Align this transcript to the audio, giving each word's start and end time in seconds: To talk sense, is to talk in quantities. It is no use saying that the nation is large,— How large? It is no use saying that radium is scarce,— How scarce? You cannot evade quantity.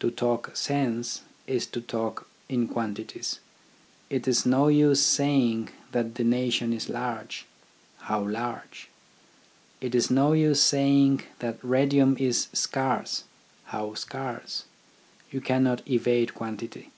To 0.00 0.10
talk 0.10 0.54
sense, 0.54 1.22
is 1.46 1.64
to 1.68 1.80
talk 1.80 2.28
in 2.50 2.68
quantities. 2.68 3.40
It 4.10 4.28
is 4.28 4.44
no 4.44 4.68
use 4.68 5.00
saying 5.00 5.70
that 5.92 6.16
the 6.16 6.22
nation 6.22 6.74
is 6.74 6.90
large,— 6.90 7.46
How 8.10 8.28
large? 8.28 8.90
It 9.80 9.94
is 9.94 10.10
no 10.10 10.34
use 10.34 10.60
saying 10.60 11.22
that 11.38 11.56
radium 11.62 12.14
is 12.20 12.48
scarce,— 12.52 13.24
How 13.72 13.94
scarce? 13.94 14.64
You 15.30 15.40
cannot 15.40 15.80
evade 15.90 16.34
quantity. 16.34 16.90